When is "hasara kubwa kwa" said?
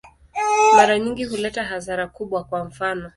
1.63-2.65